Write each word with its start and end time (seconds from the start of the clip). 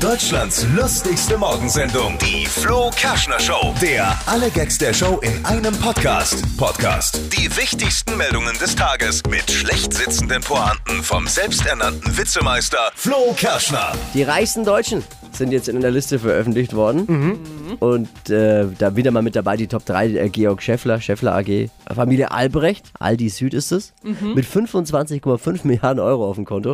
Deutschlands 0.00 0.66
lustigste 0.74 1.36
Morgensendung, 1.36 2.16
die 2.16 2.46
Flo 2.46 2.90
Kerschner 2.96 3.38
Show. 3.38 3.74
Der 3.82 4.18
alle 4.24 4.48
Gags 4.48 4.78
der 4.78 4.94
Show 4.94 5.20
in 5.20 5.44
einem 5.44 5.76
Podcast. 5.76 6.42
Podcast. 6.56 7.20
Die 7.36 7.54
wichtigsten 7.54 8.16
Meldungen 8.16 8.56
des 8.58 8.74
Tages 8.74 9.22
mit 9.28 9.50
schlecht 9.50 9.92
sitzenden 9.92 10.40
Pointen 10.40 11.02
vom 11.02 11.26
selbsternannten 11.26 12.16
Witzemeister 12.16 12.90
Flo 12.94 13.34
Kerschner. 13.36 13.92
Die 14.14 14.22
reichsten 14.22 14.64
Deutschen 14.64 15.04
sind 15.32 15.52
jetzt 15.52 15.68
in 15.68 15.76
einer 15.76 15.90
Liste 15.90 16.18
veröffentlicht 16.18 16.74
worden. 16.74 17.59
Und 17.78 18.30
äh, 18.30 18.66
da 18.78 18.96
wieder 18.96 19.10
mal 19.10 19.22
mit 19.22 19.36
dabei 19.36 19.56
die 19.56 19.66
Top 19.66 19.84
3, 19.86 20.08
äh, 20.08 20.28
Georg 20.28 20.62
Scheffler, 20.62 21.00
Scheffler 21.00 21.36
AG, 21.36 21.68
Familie 21.94 22.30
Albrecht, 22.30 22.90
Aldi 22.98 23.28
Süd 23.28 23.54
ist 23.54 23.72
es, 23.72 23.92
mit 24.02 24.44
25,5 24.44 25.66
Milliarden 25.66 26.00
Euro 26.00 26.28
auf 26.28 26.36
dem 26.36 26.44
Konto. 26.44 26.72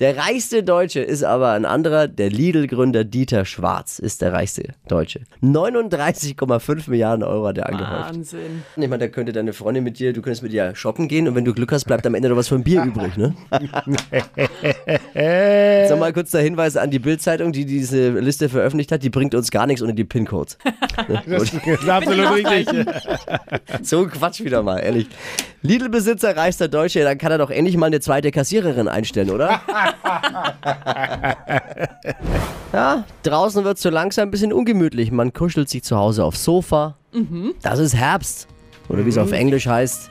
Der 0.00 0.16
reichste 0.16 0.62
Deutsche 0.62 1.00
ist 1.00 1.24
aber 1.24 1.52
ein 1.52 1.64
anderer, 1.64 2.08
der 2.08 2.30
Lidl-Gründer 2.30 3.04
Dieter 3.04 3.44
Schwarz 3.44 3.98
ist 3.98 4.22
der 4.22 4.32
reichste 4.32 4.74
Deutsche. 4.88 5.20
39,5 5.42 6.90
Milliarden 6.90 7.24
Euro 7.24 7.48
hat 7.48 7.58
er 7.58 7.68
angehäuft. 7.68 8.14
Wahnsinn. 8.14 8.62
Ich 8.76 8.88
meine, 8.88 8.98
da 8.98 9.08
könnte 9.08 9.32
deine 9.32 9.52
Freundin 9.52 9.84
mit 9.84 9.98
dir, 9.98 10.12
du 10.12 10.22
könntest 10.22 10.42
mit 10.42 10.52
ihr 10.52 10.74
shoppen 10.74 11.08
gehen 11.08 11.28
und 11.28 11.34
wenn 11.34 11.44
du 11.44 11.54
Glück 11.54 11.72
hast, 11.72 11.84
bleibt 11.84 12.06
am 12.06 12.14
Ende 12.14 12.28
noch 12.28 12.36
was 12.36 12.48
von 12.48 12.62
Bier 12.62 12.82
übrig, 12.86 13.16
ne? 13.16 13.34
Jetzt 16.06 16.10
noch 16.10 16.14
mal 16.14 16.22
kurz 16.22 16.30
der 16.30 16.42
Hinweis 16.42 16.76
an 16.76 16.90
die 16.92 17.00
Bild-Zeitung, 17.00 17.50
die 17.50 17.64
diese 17.64 18.10
Liste 18.10 18.48
veröffentlicht 18.48 18.92
hat, 18.92 19.02
die 19.02 19.10
bringt 19.10 19.34
uns 19.34 19.50
gar 19.50 19.66
nichts 19.66 19.82
ohne 19.82 19.92
die 19.92 20.04
PIN-Codes. 20.04 20.58
Das 21.26 21.52
ist 21.52 21.88
absolut 21.88 22.30
richtig. 22.32 22.68
So 23.82 24.02
ein 24.02 24.10
Quatsch 24.10 24.40
wieder 24.40 24.62
mal, 24.62 24.78
ehrlich. 24.78 25.08
Lidl-Besitzer, 25.62 26.36
reichster 26.36 26.68
Deutsche, 26.68 27.02
dann 27.02 27.18
kann 27.18 27.32
er 27.32 27.38
doch 27.38 27.50
endlich 27.50 27.76
mal 27.76 27.86
eine 27.86 28.00
zweite 28.00 28.30
Kassiererin 28.30 28.88
einstellen, 28.88 29.30
oder? 29.30 29.60
ja, 32.72 33.04
draußen 33.24 33.64
wird 33.64 33.76
es 33.76 33.82
so 33.82 33.90
langsam 33.90 34.28
ein 34.28 34.30
bisschen 34.30 34.52
ungemütlich. 34.52 35.10
Man 35.10 35.32
kuschelt 35.32 35.68
sich 35.68 35.82
zu 35.82 35.96
Hause 35.96 36.24
aufs 36.24 36.44
Sofa. 36.44 36.96
Das 37.62 37.78
ist 37.78 37.94
Herbst. 37.94 38.48
Oder 38.88 39.04
wie 39.04 39.10
es 39.10 39.18
auf 39.18 39.32
Englisch 39.32 39.66
heißt, 39.66 40.10